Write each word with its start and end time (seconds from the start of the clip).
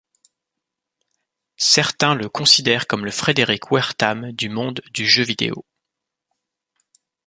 Certains 1.57 2.15
le 2.15 2.27
considèrent 2.27 2.87
comme 2.87 3.05
le 3.05 3.11
Fredric 3.11 3.69
Wertham 3.71 4.31
du 4.31 4.49
monde 4.49 4.81
du 4.91 5.05
jeu 5.07 5.21
vidéo. 5.23 5.63